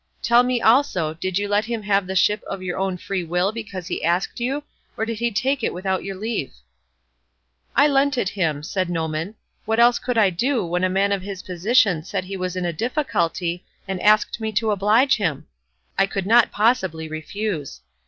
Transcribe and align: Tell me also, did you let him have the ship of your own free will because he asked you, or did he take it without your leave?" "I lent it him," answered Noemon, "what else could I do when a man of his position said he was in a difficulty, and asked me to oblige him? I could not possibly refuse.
Tell 0.23 0.41
me 0.41 0.59
also, 0.59 1.13
did 1.13 1.37
you 1.37 1.47
let 1.47 1.65
him 1.65 1.83
have 1.83 2.07
the 2.07 2.15
ship 2.15 2.41
of 2.47 2.63
your 2.63 2.79
own 2.79 2.97
free 2.97 3.23
will 3.23 3.51
because 3.51 3.85
he 3.85 4.03
asked 4.03 4.39
you, 4.39 4.63
or 4.97 5.05
did 5.05 5.19
he 5.19 5.29
take 5.29 5.63
it 5.63 5.75
without 5.75 6.03
your 6.03 6.15
leave?" 6.15 6.55
"I 7.75 7.87
lent 7.87 8.17
it 8.17 8.29
him," 8.29 8.55
answered 8.57 8.89
Noemon, 8.89 9.35
"what 9.65 9.79
else 9.79 9.99
could 9.99 10.17
I 10.17 10.31
do 10.31 10.65
when 10.65 10.83
a 10.83 10.89
man 10.89 11.11
of 11.11 11.21
his 11.21 11.43
position 11.43 12.03
said 12.03 12.23
he 12.23 12.35
was 12.35 12.55
in 12.55 12.65
a 12.65 12.73
difficulty, 12.73 13.63
and 13.87 14.01
asked 14.01 14.41
me 14.41 14.51
to 14.53 14.71
oblige 14.71 15.17
him? 15.17 15.45
I 15.99 16.07
could 16.07 16.25
not 16.25 16.51
possibly 16.51 17.07
refuse. 17.07 17.81